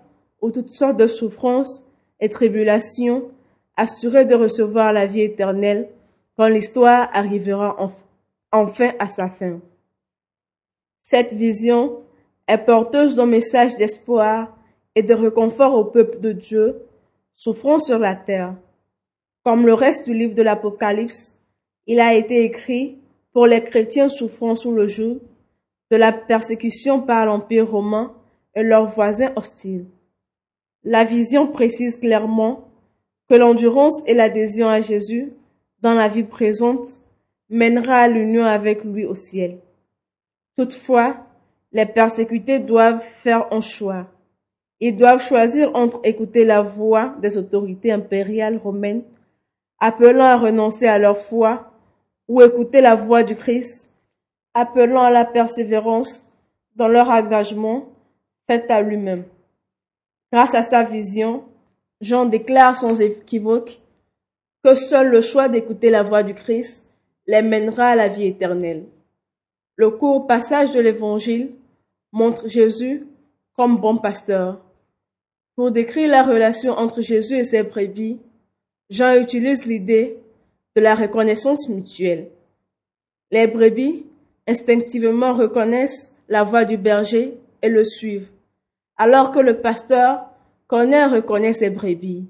ou 0.46 0.52
toutes 0.52 0.70
sortes 0.70 0.98
de 0.98 1.08
souffrances 1.08 1.84
et 2.20 2.30
tribulations, 2.30 3.32
assurés 3.76 4.26
de 4.26 4.36
recevoir 4.36 4.94
la 4.94 5.08
vie 5.08 5.22
éternelle 5.22 5.90
quand 6.38 6.48
l'histoire 6.48 7.10
arrivera 7.14 7.76
enfin 8.52 8.92
à 9.00 9.08
sa 9.08 9.28
fin. 9.28 9.60
Cette 11.02 11.34
vision 11.34 11.98
est 12.48 12.60
porteuse 12.60 13.16
d'un 13.16 13.26
message 13.26 13.76
d'espoir 13.78 14.56
et 14.94 15.02
de 15.02 15.16
réconfort 15.16 15.74
au 15.74 15.86
peuple 15.86 16.20
de 16.20 16.32
Dieu 16.32 16.76
souffrant 17.34 17.80
sur 17.80 17.98
la 17.98 18.16
terre. 18.16 18.54
Comme 19.44 19.66
le 19.66 19.74
reste 19.74 20.06
du 20.08 20.14
livre 20.14 20.36
de 20.36 20.44
l'Apocalypse, 20.44 21.40
il 21.88 22.00
a 22.00 22.14
été 22.14 22.44
écrit 22.44 23.00
pour 23.34 23.48
les 23.48 23.64
chrétiens 23.64 24.10
souffrant 24.10 24.54
sous 24.54 24.72
le 24.72 24.86
joug 24.86 25.22
de 25.90 25.98
la 25.98 26.14
persécution 26.14 27.02
par 27.02 27.26
l'Empire 27.26 27.68
romain 27.68 28.14
et 28.54 28.62
leurs 28.62 28.86
voisins 28.86 29.34
hostiles. 29.36 29.86
La 30.88 31.04
vision 31.04 31.48
précise 31.48 31.98
clairement 31.98 32.70
que 33.28 33.34
l'endurance 33.34 34.04
et 34.06 34.14
l'adhésion 34.14 34.70
à 34.70 34.82
Jésus 34.82 35.34
dans 35.82 35.96
la 35.96 36.08
vie 36.08 36.24
présente 36.24 36.88
mènera 37.50 38.02
à 38.02 38.08
l'union 38.08 38.46
avec 38.46 38.84
lui 38.84 39.04
au 39.04 39.16
ciel. 39.16 39.58
Toutefois, 40.56 41.18
les 41.72 41.88
persécutés 41.88 42.60
doivent 42.60 43.02
faire 43.02 43.52
un 43.52 43.62
choix. 43.62 44.06
Ils 44.80 44.96
doivent 44.96 45.26
choisir 45.28 45.76
entre 45.76 46.02
écouter 46.04 46.46
la 46.46 46.62
voix 46.62 47.16
des 47.20 47.36
autorités 47.36 47.92
impériales 47.92 48.58
romaines, 48.58 49.04
appelant 49.80 50.26
à 50.26 50.38
renoncer 50.38 50.86
à 50.86 51.00
leur 51.00 51.18
foi, 51.18 51.72
ou 52.28 52.44
écouter 52.44 52.82
la 52.82 52.94
voix 52.94 53.24
du 53.24 53.36
Christ, 53.36 53.92
appelant 54.54 55.04
à 55.04 55.10
la 55.10 55.26
persévérance 55.26 56.32
dans 56.76 56.88
leur 56.88 57.10
engagement 57.10 57.90
fait 58.48 58.70
à 58.70 58.82
lui-même. 58.82 59.24
Grâce 60.36 60.54
à 60.54 60.64
sa 60.64 60.84
vision, 60.84 61.46
Jean 62.02 62.26
déclare 62.26 62.76
sans 62.76 63.00
équivoque 63.00 63.80
que 64.66 64.76
seul 64.76 65.08
le 65.08 65.22
choix 65.22 65.48
d'écouter 65.48 65.90
la 65.90 66.04
voix 66.04 66.24
du 66.24 66.34
Christ 66.34 66.86
les 67.26 67.42
mènera 67.42 67.92
à 67.92 67.96
la 67.96 68.10
vie 68.10 68.26
éternelle. 68.26 68.84
Le 69.78 69.92
court 69.92 70.28
passage 70.28 70.74
de 70.74 70.82
l'Évangile 70.82 71.52
montre 72.12 72.50
Jésus 72.50 73.08
comme 73.56 73.78
bon 73.78 73.98
pasteur. 73.98 74.60
Pour 75.56 75.72
décrire 75.72 76.10
la 76.10 76.24
relation 76.24 76.74
entre 76.74 77.00
Jésus 77.00 77.38
et 77.38 77.46
ses 77.46 77.64
brebis, 77.64 78.20
Jean 78.90 79.16
utilise 79.16 79.66
l'idée 79.66 80.18
de 80.76 80.82
la 80.82 80.96
reconnaissance 80.96 81.70
mutuelle. 81.70 82.28
Les 83.32 83.48
brebis 83.48 84.06
instinctivement 84.50 85.32
reconnaissent 85.32 86.14
la 86.28 86.44
voix 86.44 86.66
du 86.66 86.76
berger 86.76 87.38
et 87.62 87.70
le 87.70 87.86
suivent, 87.86 88.28
alors 88.98 89.32
que 89.32 89.40
le 89.40 89.62
pasteur 89.62 90.26
connaît 90.68 91.02
et 91.02 91.06
reconnaît 91.06 91.54
ses 91.54 91.70
brebis. 91.70 92.28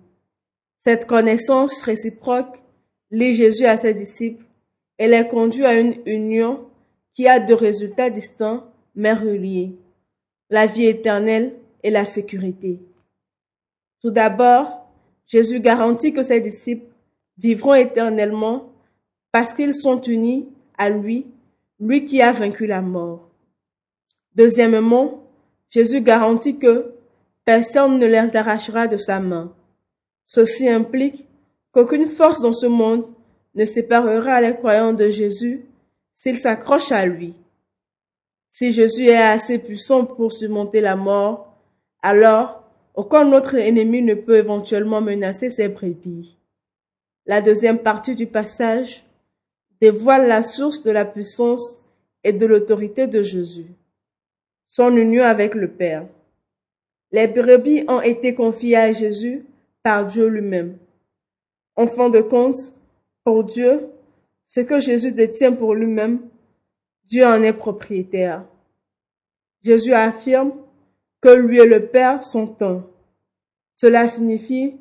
Cette 0.80 1.06
connaissance 1.06 1.82
réciproque 1.82 2.62
lie 3.12 3.34
Jésus 3.34 3.66
à 3.66 3.78
ses 3.78 3.94
disciples 3.94 4.46
et 5.00 5.08
les 5.08 5.28
conduit 5.28 5.66
à 5.66 5.74
une 5.74 5.96
union 6.06 6.68
qui 7.14 7.28
a 7.28 7.40
deux 7.40 7.56
résultats 7.56 8.10
distincts 8.10 8.66
mais 8.96 9.14
reliés, 9.14 9.76
la 10.50 10.66
vie 10.66 10.86
éternelle 10.86 11.56
et 11.84 11.90
la 11.90 12.06
sécurité. 12.06 12.80
Tout 14.02 14.12
d'abord, 14.12 14.88
Jésus 15.28 15.60
garantit 15.60 16.14
que 16.14 16.24
ses 16.24 16.40
disciples 16.40 16.94
vivront 17.38 17.74
éternellement 17.74 18.72
parce 19.32 19.54
qu'ils 19.54 19.74
sont 19.74 20.00
unis 20.02 20.48
à 20.78 20.90
lui, 20.90 21.26
lui 21.80 22.06
qui 22.06 22.22
a 22.22 22.32
vaincu 22.32 22.68
la 22.68 22.82
mort. 22.82 23.30
Deuxièmement, 24.36 25.25
Jésus 25.76 26.00
garantit 26.00 26.58
que 26.58 26.94
personne 27.44 28.00
ne 28.00 28.06
les 28.06 28.38
arrachera 28.38 28.88
de 28.88 28.96
sa 28.96 29.20
main. 29.20 29.54
Ceci 30.26 30.70
implique 30.70 31.28
qu'aucune 31.74 32.08
force 32.08 32.40
dans 32.40 32.54
ce 32.54 32.66
monde 32.66 33.06
ne 33.56 33.66
séparera 33.66 34.40
les 34.40 34.56
croyants 34.56 34.94
de 34.94 35.10
Jésus 35.10 35.66
s'ils 36.16 36.38
s'accrochent 36.38 36.94
à 36.94 37.06
lui. 37.06 37.34
Si 38.50 38.72
Jésus 38.72 39.08
est 39.08 39.18
assez 39.18 39.60
puissant 39.60 40.06
pour 40.06 40.32
surmonter 40.32 40.80
la 40.80 40.96
mort, 40.96 41.54
alors 42.02 42.64
aucun 42.94 43.30
autre 43.34 43.56
ennemi 43.56 44.02
ne 44.02 44.14
peut 44.14 44.38
éventuellement 44.38 45.02
menacer 45.02 45.50
ses 45.50 45.68
brebis. 45.68 46.38
La 47.26 47.42
deuxième 47.42 47.80
partie 47.80 48.16
du 48.16 48.28
passage 48.28 49.04
dévoile 49.82 50.26
la 50.26 50.42
source 50.42 50.84
de 50.84 50.92
la 50.92 51.04
puissance 51.04 51.82
et 52.24 52.32
de 52.32 52.46
l'autorité 52.46 53.08
de 53.08 53.22
Jésus, 53.22 53.68
son 54.76 54.98
union 54.98 55.24
avec 55.24 55.56
le 55.56 55.70
Père. 55.70 56.06
Les 57.14 57.28
brebis 57.28 57.86
ont 57.88 58.02
été 58.02 58.36
confiées 58.36 58.76
à 58.76 58.92
Jésus 58.92 59.46
par 59.84 60.06
Dieu 60.06 60.28
lui-même. 60.28 60.78
En 61.78 61.88
fin 61.88 62.10
de 62.10 62.20
compte, 62.20 62.58
pour 63.24 63.46
Dieu, 63.46 63.88
ce 64.50 64.60
que 64.60 64.82
Jésus 64.82 65.14
détient 65.14 65.54
pour 65.54 65.76
lui-même 65.76 66.20
Dieu 67.06 67.26
en 67.26 67.42
est 67.42 67.54
propriétaire. 67.54 68.44
Jésus 69.64 69.94
affirme 69.94 70.52
que 71.22 71.30
lui 71.30 71.60
et 71.60 71.68
le 71.68 71.86
Père 71.86 72.26
sont 72.26 72.58
un. 72.60 72.86
Cela 73.76 74.10
signifie 74.10 74.76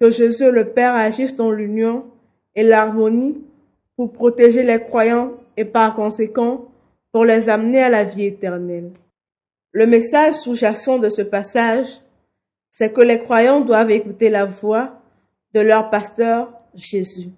que 0.00 0.10
Jésus 0.10 0.46
et 0.46 0.50
le 0.50 0.70
Père 0.70 0.96
agissent 0.96 1.36
dans 1.36 1.52
l'union 1.52 2.06
et 2.56 2.64
l'harmonie 2.64 3.40
pour 3.94 4.12
protéger 4.12 4.64
les 4.64 4.80
croyants 4.80 5.34
et 5.56 5.64
par 5.64 5.94
conséquent 5.94 6.64
pour 7.12 7.24
les 7.24 7.48
amener 7.48 7.84
à 7.84 7.88
la 7.88 8.02
vie 8.02 8.24
éternelle. 8.24 8.90
Le 9.78 9.86
message 9.86 10.34
sous-jacent 10.34 10.98
de 10.98 11.08
ce 11.08 11.22
passage, 11.22 11.86
c'est 12.68 12.92
que 12.92 13.00
les 13.00 13.20
croyants 13.20 13.60
doivent 13.60 13.92
écouter 13.92 14.28
la 14.28 14.44
voix 14.44 15.00
de 15.54 15.60
leur 15.60 15.88
pasteur 15.88 16.52
Jésus. 16.74 17.28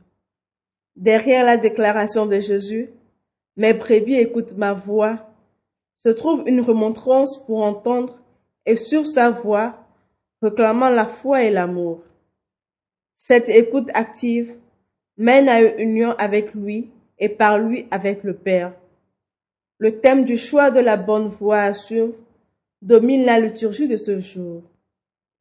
Derrière 0.96 1.44
la 1.44 1.58
déclaration 1.58 2.24
de 2.24 2.40
Jésus, 2.40 2.88
Mes 3.58 3.74
brebis 3.74 4.14
écoutent 4.14 4.56
ma 4.56 4.72
voix. 4.72 5.18
Se 5.98 6.08
trouve 6.08 6.44
une 6.46 6.62
remontrance 6.62 7.44
pour 7.44 7.62
entendre 7.62 8.18
et 8.64 8.76
sur 8.76 9.06
sa 9.06 9.28
voix, 9.28 9.74
reclamant 10.40 10.88
la 10.88 11.04
foi 11.04 11.42
et 11.42 11.50
l'amour. 11.50 12.00
Cette 13.18 13.50
écoute 13.50 13.90
active 13.92 14.56
mène 15.18 15.50
à 15.50 15.60
une 15.60 15.78
union 15.78 16.14
avec 16.16 16.54
lui 16.54 16.88
et 17.18 17.28
par 17.28 17.58
lui 17.58 17.86
avec 17.90 18.24
le 18.24 18.32
Père. 18.32 18.72
Le 19.76 20.00
thème 20.00 20.24
du 20.24 20.38
choix 20.38 20.70
de 20.70 20.80
la 20.80 20.96
bonne 20.96 21.28
voie 21.28 21.60
à 21.60 21.74
suivre 21.74 22.14
domine 22.82 23.24
la 23.24 23.38
liturgie 23.38 23.88
de 23.88 23.96
ce 23.96 24.18
jour. 24.18 24.62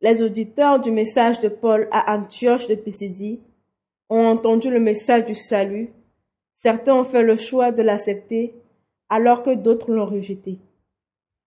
Les 0.01 0.21
auditeurs 0.21 0.79
du 0.79 0.91
message 0.91 1.39
de 1.39 1.49
Paul 1.49 1.87
à 1.91 2.15
Antioche 2.15 2.67
de 2.67 2.75
Pisidie 2.75 3.39
ont 4.09 4.25
entendu 4.25 4.69
le 4.69 4.79
message 4.79 5.25
du 5.25 5.35
salut. 5.35 5.89
Certains 6.55 6.95
ont 6.95 7.05
fait 7.05 7.23
le 7.23 7.37
choix 7.37 7.71
de 7.71 7.81
l'accepter 7.81 8.53
alors 9.09 9.43
que 9.43 9.55
d'autres 9.55 9.91
l'ont 9.91 10.05
rejeté. 10.05 10.57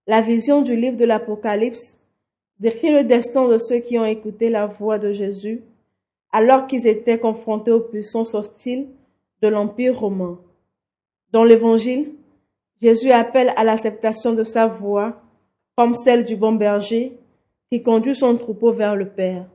La 0.07 0.21
vision 0.21 0.63
du 0.63 0.77
livre 0.77 0.97
de 0.97 1.05
l'Apocalypse 1.05 2.01
décrit 2.59 2.91
le 2.91 3.05
destin 3.05 3.49
de 3.49 3.59
ceux 3.59 3.79
qui 3.79 3.99
ont 3.99 4.05
écouté 4.05 4.49
la 4.49 4.67
voix 4.67 4.99
de 4.99 5.13
Jésus 5.13 5.63
alors 6.33 6.67
qu'ils 6.67 6.87
étaient 6.87 7.19
confrontés 7.19 7.71
aux 7.71 7.81
puissances 7.81 8.35
hostiles 8.35 8.89
de 9.43 9.49
l'Empire 9.49 9.99
romain. 9.99 10.39
Dans 11.31 11.45
l'Évangile, 11.45 12.13
Jésus 12.81 13.13
appelle 13.13 13.53
à 13.57 13.65
l'acceptation 13.65 14.33
de 14.33 14.43
sa 14.43 14.67
voix 14.67 15.23
comme 15.77 15.95
celle 15.95 16.25
du 16.25 16.37
bon 16.37 16.53
berger 16.53 17.17
qui 17.71 17.83
conduit 17.83 18.15
son 18.15 18.37
troupeau 18.37 18.73
vers 18.73 18.97
le 18.97 19.09
Père. 19.09 19.47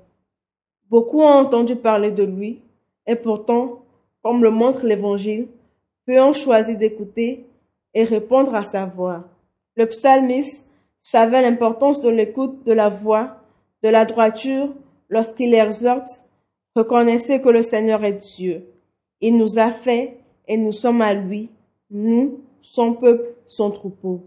Beaucoup 0.89 1.21
ont 1.21 1.39
entendu 1.39 1.75
parler 1.75 2.11
de 2.11 2.23
lui, 2.23 2.61
et 3.05 3.15
pourtant, 3.15 3.83
comme 4.23 4.43
le 4.43 4.51
montre 4.51 4.85
l'Évangile, 4.85 5.47
peu 6.05 6.19
ont 6.19 6.33
choisi 6.33 6.77
d'écouter 6.77 7.45
et 7.93 8.03
répondre 8.03 8.55
à 8.55 8.63
sa 8.63 8.85
voix. 8.85 9.25
Le 9.75 9.85
psalmiste 9.85 10.69
savait 11.01 11.41
l'importance 11.41 12.01
de 12.01 12.09
l'écoute 12.09 12.65
de 12.65 12.73
la 12.73 12.89
voix, 12.89 13.37
de 13.83 13.89
la 13.89 14.05
droiture, 14.05 14.69
lorsqu'il 15.09 15.53
exhorte, 15.53 16.25
reconnaissez 16.75 17.41
que 17.41 17.49
le 17.49 17.61
Seigneur 17.61 18.03
est 18.03 18.35
Dieu. 18.35 18.65
Il 19.21 19.37
nous 19.37 19.59
a 19.59 19.71
fait 19.71 20.17
et 20.47 20.57
nous 20.57 20.71
sommes 20.71 21.01
à 21.01 21.13
lui, 21.13 21.49
nous, 21.91 22.41
son 22.61 22.93
peuple, 22.93 23.35
son 23.47 23.71
troupeau. 23.71 24.21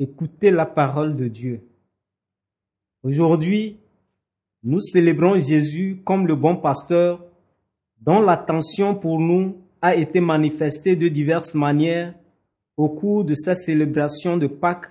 Écoutez 0.00 0.52
la 0.52 0.64
parole 0.64 1.16
de 1.16 1.26
Dieu. 1.26 1.60
Aujourd'hui, 3.02 3.78
nous 4.62 4.78
célébrons 4.78 5.36
Jésus 5.38 6.00
comme 6.04 6.28
le 6.28 6.36
bon 6.36 6.54
pasteur 6.54 7.24
dont 8.00 8.20
l'attention 8.20 8.94
pour 8.94 9.18
nous 9.18 9.56
a 9.82 9.96
été 9.96 10.20
manifestée 10.20 10.94
de 10.94 11.08
diverses 11.08 11.54
manières 11.54 12.14
au 12.76 12.88
cours 12.88 13.24
de 13.24 13.34
sa 13.34 13.56
célébration 13.56 14.36
de 14.36 14.46
Pâques, 14.46 14.90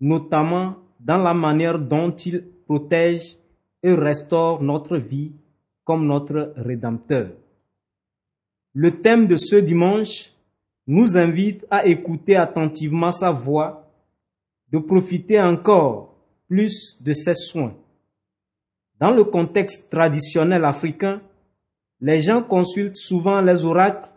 notamment 0.00 0.76
dans 1.00 1.16
la 1.16 1.32
manière 1.32 1.78
dont 1.78 2.10
il 2.10 2.44
protège 2.66 3.38
et 3.82 3.94
restaure 3.94 4.62
notre 4.62 4.98
vie 4.98 5.32
comme 5.82 6.06
notre 6.06 6.52
Rédempteur. 6.56 7.30
Le 8.74 9.00
thème 9.00 9.26
de 9.26 9.38
ce 9.38 9.56
dimanche 9.56 10.30
nous 10.86 11.16
invite 11.16 11.66
à 11.70 11.86
écouter 11.86 12.36
attentivement 12.36 13.10
sa 13.10 13.30
voix, 13.30 13.85
de 14.72 14.78
profiter 14.78 15.40
encore 15.40 16.14
plus 16.48 16.96
de 17.00 17.12
ses 17.12 17.34
soins. 17.34 17.74
Dans 18.98 19.10
le 19.10 19.24
contexte 19.24 19.90
traditionnel 19.90 20.64
africain, 20.64 21.20
les 22.00 22.20
gens 22.20 22.42
consultent 22.42 22.96
souvent 22.96 23.40
les 23.40 23.64
oracles 23.64 24.08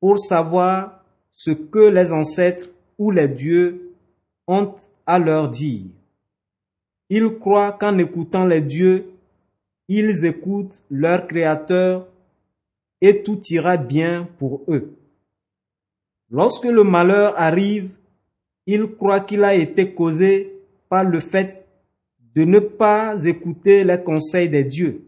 pour 0.00 0.18
savoir 0.18 1.04
ce 1.34 1.50
que 1.50 1.88
les 1.88 2.12
ancêtres 2.12 2.68
ou 2.98 3.10
les 3.10 3.28
dieux 3.28 3.94
ont 4.46 4.74
à 5.06 5.18
leur 5.18 5.48
dire. 5.48 5.86
Ils 7.10 7.38
croient 7.38 7.72
qu'en 7.72 7.96
écoutant 7.98 8.44
les 8.44 8.60
dieux, 8.60 9.10
ils 9.88 10.24
écoutent 10.24 10.84
leur 10.90 11.26
Créateur 11.26 12.06
et 13.00 13.22
tout 13.22 13.40
ira 13.50 13.76
bien 13.76 14.28
pour 14.38 14.62
eux. 14.68 14.94
Lorsque 16.30 16.66
le 16.66 16.84
malheur 16.84 17.34
arrive, 17.38 17.90
ils 18.70 18.86
croient 18.86 19.20
qu'il 19.20 19.44
a 19.44 19.54
été 19.54 19.94
causé 19.94 20.52
par 20.90 21.02
le 21.02 21.20
fait 21.20 21.66
de 22.34 22.44
ne 22.44 22.58
pas 22.58 23.24
écouter 23.24 23.82
les 23.82 24.02
conseils 24.02 24.50
des 24.50 24.62
dieux. 24.62 25.06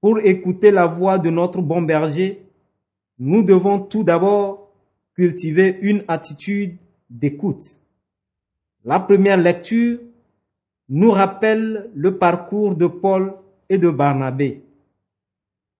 Pour 0.00 0.20
écouter 0.20 0.70
la 0.70 0.86
voix 0.86 1.18
de 1.18 1.30
notre 1.30 1.60
bon 1.60 1.82
berger, 1.82 2.40
nous 3.18 3.42
devons 3.42 3.80
tout 3.80 4.04
d'abord 4.04 4.72
cultiver 5.16 5.78
une 5.82 6.04
attitude 6.06 6.76
d'écoute. 7.10 7.80
La 8.84 9.00
première 9.00 9.36
lecture 9.36 9.98
nous 10.88 11.10
rappelle 11.10 11.90
le 11.92 12.18
parcours 12.18 12.76
de 12.76 12.86
Paul 12.86 13.34
et 13.68 13.78
de 13.78 13.90
Barnabé. 13.90 14.62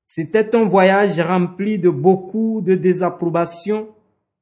C'était 0.09 0.57
un 0.57 0.65
voyage 0.65 1.21
rempli 1.21 1.79
de 1.79 1.89
beaucoup 1.89 2.61
de 2.63 2.75
désapprobation 2.75 3.91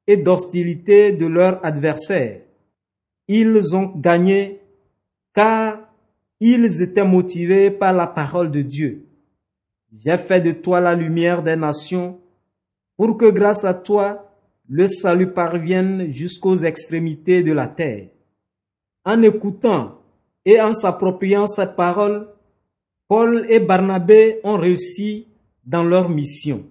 et 0.06 0.16
d'hostilité 0.16 1.12
de 1.12 1.26
leurs 1.26 1.64
adversaires. 1.64 2.40
Ils 3.28 3.74
ont 3.74 3.92
gagné 3.96 4.60
car 5.34 5.78
ils 6.40 6.82
étaient 6.82 7.04
motivés 7.04 7.70
par 7.70 7.92
la 7.92 8.06
parole 8.06 8.50
de 8.50 8.62
Dieu. 8.62 9.06
J'ai 9.92 10.16
fait 10.16 10.40
de 10.40 10.52
toi 10.52 10.80
la 10.80 10.94
lumière 10.94 11.42
des 11.42 11.56
nations 11.56 12.20
pour 12.96 13.16
que 13.16 13.30
grâce 13.30 13.64
à 13.64 13.74
toi, 13.74 14.32
le 14.68 14.86
salut 14.86 15.32
parvienne 15.32 16.10
jusqu'aux 16.10 16.56
extrémités 16.56 17.42
de 17.42 17.52
la 17.52 17.68
terre. 17.68 18.08
En 19.04 19.22
écoutant 19.22 20.00
et 20.44 20.60
en 20.60 20.72
s'appropriant 20.72 21.46
cette 21.46 21.76
parole, 21.76 22.28
Paul 23.08 23.46
et 23.48 23.60
Barnabé 23.60 24.40
ont 24.42 24.56
réussi 24.56 25.28
dans 25.64 25.84
leur 25.84 26.08
mission. 26.08 26.64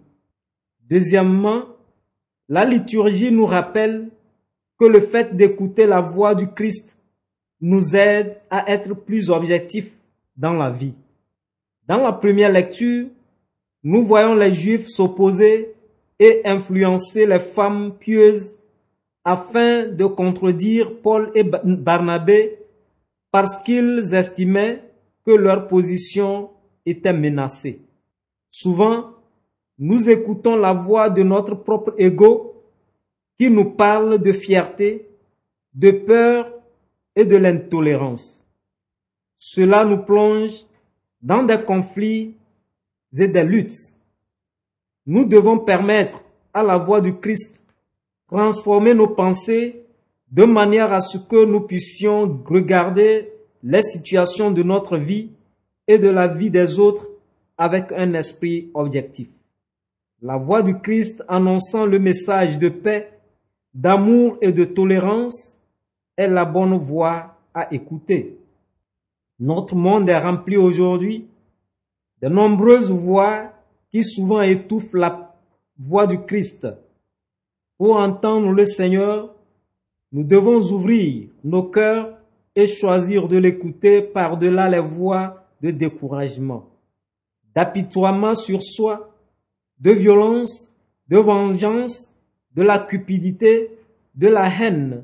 Deuxièmement, 0.81 1.74
la 2.47 2.65
liturgie 2.65 3.31
nous 3.31 3.45
rappelle 3.45 4.09
que 4.79 4.85
le 4.85 4.99
fait 4.99 5.35
d'écouter 5.35 5.87
la 5.87 6.01
voix 6.01 6.35
du 6.35 6.47
Christ 6.47 6.97
nous 7.61 7.95
aide 7.95 8.37
à 8.49 8.71
être 8.71 8.93
plus 8.93 9.29
objectifs 9.29 9.91
dans 10.35 10.53
la 10.53 10.69
vie. 10.69 10.93
Dans 11.87 12.01
la 12.01 12.11
première 12.11 12.51
lecture, 12.51 13.07
nous 13.83 14.05
voyons 14.05 14.35
les 14.35 14.51
Juifs 14.51 14.87
s'opposer 14.87 15.73
et 16.19 16.41
influencer 16.45 17.25
les 17.25 17.39
femmes 17.39 17.93
pieuses 17.99 18.57
afin 19.23 19.87
de 19.87 20.05
contredire 20.05 20.99
Paul 21.01 21.31
et 21.35 21.43
Barnabé 21.43 22.59
parce 23.31 23.57
qu'ils 23.57 24.13
estimaient 24.13 24.81
que 25.25 25.31
leur 25.31 25.67
position 25.67 26.51
était 26.85 27.13
menacée. 27.13 27.81
Souvent, 28.51 29.14
nous 29.77 30.09
écoutons 30.09 30.55
la 30.55 30.73
voix 30.73 31.09
de 31.09 31.23
notre 31.23 31.55
propre 31.55 31.93
ego 31.97 32.63
qui 33.37 33.49
nous 33.49 33.71
parle 33.71 34.19
de 34.19 34.31
fierté, 34.31 35.09
de 35.73 35.91
peur 35.91 36.51
et 37.15 37.25
de 37.25 37.35
l'intolérance. 37.35 38.47
Cela 39.37 39.83
nous 39.83 40.03
plonge 40.03 40.65
dans 41.21 41.43
des 41.43 41.61
conflits 41.61 42.35
et 43.17 43.27
des 43.27 43.43
luttes. 43.43 43.95
Nous 45.05 45.25
devons 45.25 45.59
permettre 45.59 46.23
à 46.53 46.63
la 46.63 46.77
voix 46.77 47.01
du 47.01 47.15
Christ 47.15 47.61
transformer 48.27 48.93
nos 48.93 49.07
pensées 49.07 49.83
de 50.31 50.45
manière 50.45 50.91
à 50.93 50.99
ce 50.99 51.17
que 51.17 51.45
nous 51.45 51.61
puissions 51.61 52.41
regarder 52.45 53.31
les 53.61 53.81
situations 53.81 54.51
de 54.51 54.63
notre 54.63 54.97
vie 54.97 55.31
et 55.87 55.97
de 55.99 56.09
la 56.09 56.27
vie 56.27 56.49
des 56.49 56.79
autres 56.79 57.09
avec 57.57 57.91
un 57.91 58.13
esprit 58.13 58.69
objectif. 58.73 59.27
La 60.25 60.37
voix 60.37 60.63
du 60.63 60.79
Christ 60.79 61.23
annonçant 61.27 61.85
le 61.85 61.99
message 61.99 62.57
de 62.57 62.69
paix, 62.69 63.19
d'amour 63.75 64.39
et 64.41 64.51
de 64.51 64.65
tolérance 64.65 65.59
est 66.17 66.27
la 66.27 66.45
bonne 66.45 66.75
voix 66.77 67.37
à 67.53 67.71
écouter. 67.71 68.35
Notre 69.39 69.75
monde 69.75 70.09
est 70.09 70.17
rempli 70.17 70.57
aujourd'hui 70.57 71.27
de 72.23 72.27
nombreuses 72.27 72.91
voix 72.91 73.51
qui 73.91 74.03
souvent 74.03 74.41
étouffent 74.41 74.95
la 74.95 75.35
voix 75.77 76.07
du 76.07 76.19
Christ. 76.23 76.67
Pour 77.77 77.97
entendre 77.97 78.49
le 78.51 78.65
Seigneur, 78.65 79.31
nous 80.11 80.23
devons 80.23 80.59
ouvrir 80.71 81.27
nos 81.43 81.69
cœurs 81.69 82.17
et 82.55 82.65
choisir 82.65 83.27
de 83.27 83.37
l'écouter 83.37 84.01
par-delà 84.01 84.69
les 84.69 84.79
voix 84.79 85.45
de 85.61 85.69
découragement, 85.69 86.65
d'apitoiement 87.53 88.33
sur 88.33 88.63
soi, 88.63 89.11
de 89.79 89.91
violence, 89.91 90.73
de 91.07 91.17
vengeance, 91.17 92.13
de 92.55 92.63
la 92.63 92.79
cupidité, 92.79 93.71
de 94.15 94.27
la 94.27 94.47
haine, 94.47 95.03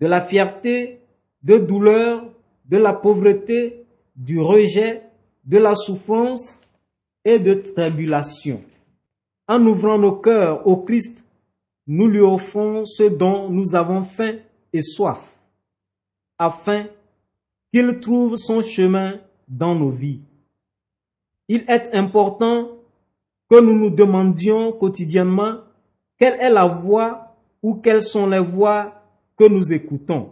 de 0.00 0.06
la 0.06 0.20
fierté, 0.20 1.00
de 1.42 1.58
douleur, 1.58 2.24
de 2.66 2.76
la 2.76 2.92
pauvreté, 2.92 3.84
du 4.16 4.40
rejet, 4.40 5.02
de 5.44 5.58
la 5.58 5.74
souffrance 5.74 6.60
et 7.24 7.38
de 7.38 7.54
tribulation. 7.54 8.62
En 9.48 9.64
ouvrant 9.66 9.98
nos 9.98 10.12
cœurs 10.12 10.66
au 10.66 10.76
Christ, 10.78 11.24
nous 11.86 12.08
lui 12.08 12.20
offrons 12.20 12.84
ce 12.84 13.04
dont 13.04 13.48
nous 13.50 13.74
avons 13.74 14.04
faim 14.04 14.36
et 14.72 14.82
soif, 14.82 15.36
afin 16.38 16.86
qu'il 17.72 17.98
trouve 18.00 18.36
son 18.36 18.62
chemin 18.62 19.20
dans 19.48 19.74
nos 19.74 19.90
vies. 19.90 20.20
Il 21.48 21.64
est 21.68 21.94
important 21.94 22.68
que 23.52 23.60
nous 23.60 23.78
nous 23.78 23.90
demandions 23.90 24.72
quotidiennement 24.72 25.58
quelle 26.18 26.40
est 26.40 26.48
la 26.48 26.66
voie 26.66 27.36
ou 27.62 27.74
quelles 27.74 28.00
sont 28.00 28.26
les 28.26 28.40
voies 28.40 28.94
que 29.36 29.46
nous 29.46 29.74
écoutons 29.74 30.30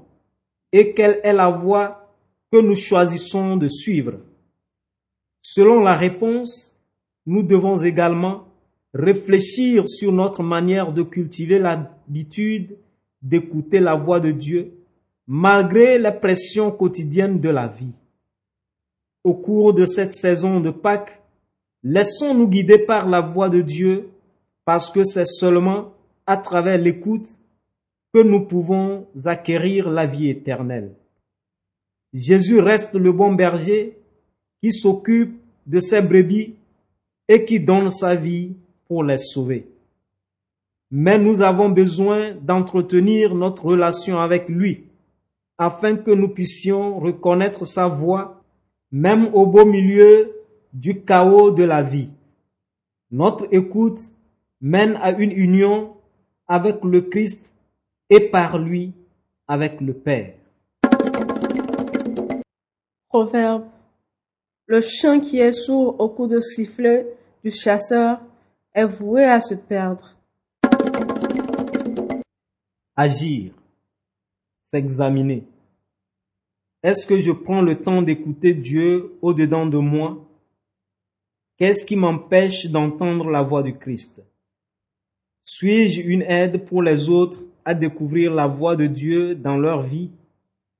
et 0.72 0.94
quelle 0.94 1.20
est 1.22 1.34
la 1.34 1.50
voie 1.50 2.16
que 2.50 2.56
nous 2.62 2.74
choisissons 2.74 3.58
de 3.58 3.68
suivre. 3.68 4.20
Selon 5.42 5.82
la 5.82 5.96
réponse, 5.96 6.74
nous 7.26 7.42
devons 7.42 7.76
également 7.82 8.46
réfléchir 8.94 9.86
sur 9.86 10.12
notre 10.12 10.42
manière 10.42 10.90
de 10.90 11.02
cultiver 11.02 11.58
l'habitude 11.58 12.78
d'écouter 13.20 13.80
la 13.80 13.96
voix 13.96 14.20
de 14.20 14.30
Dieu 14.30 14.72
malgré 15.26 15.98
les 15.98 16.12
pressions 16.12 16.70
quotidiennes 16.70 17.38
de 17.38 17.50
la 17.50 17.66
vie. 17.66 17.92
Au 19.24 19.34
cours 19.34 19.74
de 19.74 19.84
cette 19.84 20.14
saison 20.14 20.60
de 20.60 20.70
Pâques, 20.70 21.19
laissons-nous 21.82 22.48
guider 22.48 22.78
par 22.78 23.08
la 23.08 23.20
voix 23.20 23.48
de 23.48 23.60
Dieu 23.60 24.10
parce 24.64 24.90
que 24.90 25.04
c'est 25.04 25.26
seulement 25.26 25.94
à 26.26 26.36
travers 26.36 26.78
l'écoute 26.78 27.28
que 28.12 28.22
nous 28.22 28.46
pouvons 28.46 29.06
acquérir 29.24 29.88
la 29.90 30.06
vie 30.06 30.28
éternelle. 30.28 30.94
Jésus 32.12 32.58
reste 32.58 32.94
le 32.94 33.12
bon 33.12 33.32
berger 33.32 33.98
qui 34.62 34.72
s'occupe 34.72 35.40
de 35.66 35.80
ses 35.80 36.02
brebis 36.02 36.54
et 37.28 37.44
qui 37.44 37.60
donne 37.60 37.88
sa 37.88 38.14
vie 38.14 38.54
pour 38.88 39.04
les 39.04 39.16
sauver. 39.16 39.68
Mais 40.90 41.18
nous 41.18 41.40
avons 41.40 41.68
besoin 41.68 42.34
d'entretenir 42.34 43.34
notre 43.34 43.66
relation 43.66 44.18
avec 44.18 44.48
lui 44.48 44.84
afin 45.56 45.96
que 45.96 46.10
nous 46.10 46.28
puissions 46.28 46.98
reconnaître 46.98 47.64
sa 47.64 47.86
voix 47.86 48.42
même 48.90 49.30
au 49.32 49.46
beau 49.46 49.64
milieu 49.64 50.39
du 50.72 51.02
chaos 51.02 51.50
de 51.50 51.64
la 51.64 51.82
vie. 51.82 52.10
Notre 53.10 53.46
écoute 53.50 54.00
mène 54.60 54.96
à 55.02 55.10
une 55.10 55.32
union 55.32 55.96
avec 56.46 56.84
le 56.84 57.00
Christ 57.00 57.52
et 58.08 58.20
par 58.20 58.58
lui 58.58 58.92
avec 59.48 59.80
le 59.80 59.94
Père. 59.94 60.34
Proverbe. 63.08 63.66
Le 64.66 64.80
chien 64.80 65.18
qui 65.18 65.38
est 65.38 65.52
sourd 65.52 65.96
au 65.98 66.08
coup 66.08 66.28
de 66.28 66.38
sifflet 66.38 67.06
du 67.42 67.50
chasseur 67.50 68.20
est 68.72 68.84
voué 68.84 69.24
à 69.24 69.40
se 69.40 69.54
perdre. 69.54 70.16
Agir, 72.94 73.52
s'examiner. 74.68 75.44
Est-ce 76.82 77.06
que 77.06 77.18
je 77.18 77.32
prends 77.32 77.62
le 77.62 77.82
temps 77.82 78.02
d'écouter 78.02 78.54
Dieu 78.54 79.18
au-dedans 79.22 79.66
de 79.66 79.78
moi? 79.78 80.18
Qu'est-ce 81.60 81.84
qui 81.84 81.94
m'empêche 81.94 82.68
d'entendre 82.68 83.28
la 83.28 83.42
voix 83.42 83.62
du 83.62 83.74
Christ? 83.74 84.22
Suis-je 85.44 86.00
une 86.00 86.22
aide 86.22 86.64
pour 86.64 86.82
les 86.82 87.10
autres 87.10 87.40
à 87.66 87.74
découvrir 87.74 88.32
la 88.32 88.46
voix 88.46 88.76
de 88.76 88.86
Dieu 88.86 89.34
dans 89.34 89.58
leur 89.58 89.82
vie? 89.82 90.08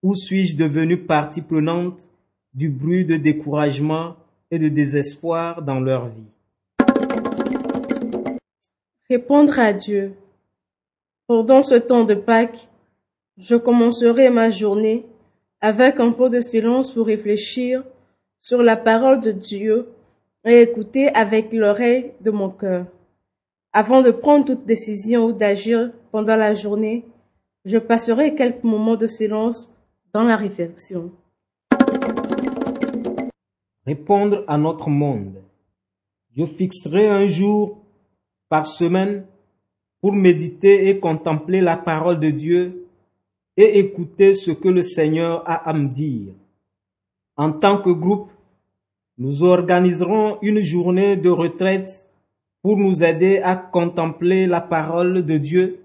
Ou 0.03 0.15
suis-je 0.15 0.57
devenu 0.57 0.97
partie 0.97 1.43
prenante 1.43 2.09
du 2.55 2.71
bruit 2.71 3.05
de 3.05 3.19
découragement 3.19 4.17
et 4.51 4.59
de 4.59 4.71
désespoir 4.71 5.61
dans 5.61 5.81
leur 5.81 6.09
vie? 6.09 6.87
Répondre 9.11 9.59
à 9.59 9.75
Dieu. 9.75 10.15
Pendant 11.27 11.63
ce 11.63 11.75
temps 11.75 12.05
de 12.05 12.15
Pâques, 12.15 12.71
je 13.37 13.57
commencerai 13.57 14.31
ma 14.31 14.49
journée 14.49 15.05
avec 15.61 16.01
un 16.01 16.13
peu 16.13 16.31
de 16.31 16.41
silence 16.41 16.91
pour 16.91 17.05
réfléchir 17.05 17.85
sur 18.41 18.63
la 18.63 18.79
parole 18.79 19.21
de 19.21 19.33
Dieu 19.33 19.87
et 20.45 20.63
écouter 20.63 21.09
avec 21.15 21.53
l'oreille 21.53 22.13
de 22.21 22.31
mon 22.31 22.51
cœur. 22.51 22.87
Avant 23.73 24.03
de 24.03 24.11
prendre 24.11 24.47
toute 24.47 24.67
décision 24.67 25.27
ou 25.27 25.33
d'agir 25.33 25.93
pendant 26.11 26.37
la 26.37 26.55
journée, 26.55 27.05
je 27.65 27.79
passerai 27.79 28.35
quelques 28.35 28.65
moments 28.65 28.97
de 28.97 29.07
silence 29.07 29.73
dans 30.13 30.25
la 30.25 30.37
réflexion. 30.37 31.13
Répondre 33.87 34.45
à 34.49 34.57
notre 34.59 34.89
monde. 34.89 35.43
Je 36.37 36.45
fixerai 36.45 37.09
un 37.09 37.27
jour 37.27 37.79
par 38.49 38.67
semaine 38.67 39.27
pour 40.01 40.13
méditer 40.13 40.89
et 40.89 40.99
contempler 40.99 41.61
la 41.61 41.77
parole 41.77 42.19
de 42.19 42.31
Dieu 42.31 42.87
et 43.57 43.79
écouter 43.79 44.33
ce 44.33 44.51
que 44.51 44.69
le 44.69 44.83
Seigneur 44.83 45.43
a 45.49 45.69
à 45.69 45.73
me 45.73 45.89
dire. 45.89 46.33
En 47.37 47.53
tant 47.53 47.81
que 47.83 47.91
groupe, 47.91 48.31
nous 49.21 49.45
organiserons 49.45 50.39
une 50.41 50.63
journée 50.63 51.15
de 51.15 51.29
retraite 51.29 52.09
pour 52.63 52.79
nous 52.79 53.05
aider 53.05 53.39
à 53.45 53.55
contempler 53.55 54.47
la 54.47 54.63
parole 54.63 55.27
de 55.27 55.37
Dieu 55.37 55.81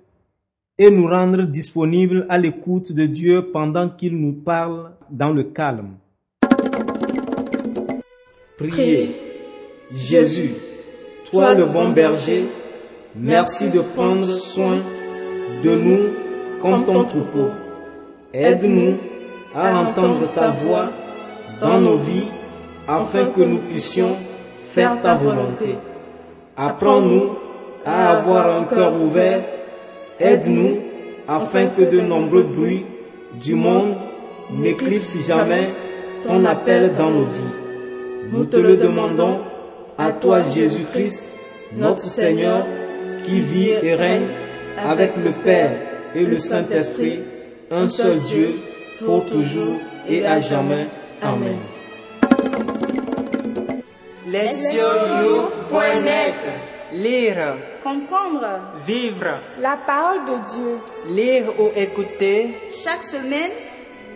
et 0.78 0.90
nous 0.90 1.06
rendre 1.06 1.44
disponibles 1.44 2.26
à 2.30 2.38
l'écoute 2.38 2.94
de 2.94 3.06
Dieu 3.06 3.52
pendant 3.52 3.90
qu'il 3.90 4.16
nous 4.16 4.32
parle 4.32 4.92
dans 5.12 5.34
le 5.34 5.44
calme. 5.44 5.96
Priez. 8.58 9.16
Jésus, 9.92 10.52
toi 11.30 11.54
le 11.54 11.66
bon 11.66 11.92
berger, 11.92 12.46
merci 13.16 13.70
de 13.70 13.82
prendre 13.82 14.24
soin 14.26 14.78
de 15.62 15.76
nous 15.76 16.60
comme 16.62 16.86
ton 16.86 17.04
troupeau. 17.04 17.50
Aide-nous 18.34 18.96
à 19.54 19.78
entendre 19.78 20.32
ta 20.34 20.52
voix 20.52 20.90
dans 21.60 21.80
nos 21.82 21.98
vies 21.98 22.28
afin 22.88 23.26
que 23.26 23.42
nous 23.42 23.60
puissions 23.60 24.16
faire 24.72 25.02
ta 25.02 25.16
volonté. 25.16 25.76
Apprends-nous 26.58 27.32
à 27.86 28.18
avoir 28.18 28.50
un 28.50 28.64
cœur 28.66 28.94
ouvert. 29.02 29.44
Aide-nous 30.20 30.78
afin 31.28 31.68
que 31.68 31.82
de 31.84 32.02
nombreux 32.02 32.44
bruits 32.44 32.86
du 33.42 33.56
monde 33.56 33.96
n'éclipsent 34.52 35.26
jamais 35.26 35.70
ton 36.26 36.46
appel 36.46 36.94
dans 36.98 37.10
nos 37.10 37.26
vies. 37.26 38.32
Nous 38.32 38.46
te 38.46 38.58
le 38.58 38.78
demandons 38.78 39.40
à 39.98 40.12
toi 40.12 40.42
Jésus-Christ, 40.42 41.32
notre 41.78 42.00
Seigneur, 42.00 42.66
qui 43.24 43.42
vit 43.42 43.70
et 43.70 43.96
règne 43.96 44.28
avec 44.78 45.14
le 45.18 45.32
Père 45.44 45.78
et 46.16 46.24
le 46.24 46.38
Saint-Esprit, 46.38 47.20
un 47.72 47.88
seul 47.88 48.20
Dieu, 48.20 48.56
pour 49.04 49.26
toujours 49.26 49.80
et 50.08 50.26
à 50.26 50.40
jamais. 50.40 50.88
Amen. 51.22 51.75
Lire, 56.92 57.56
Comprendre. 57.84 58.60
Vivre, 58.86 59.40
la 59.60 59.78
parole 59.86 60.26
de 60.26 60.38
Dieu. 60.54 60.78
lire 61.10 61.46
ou 61.60 61.72
écouter. 61.76 62.58
Chaque 62.84 63.04
semaine, 63.04 63.52